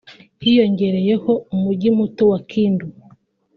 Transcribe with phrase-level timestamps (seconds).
[0.43, 2.87] hiyongereyeho Umujyi muto wa Kindu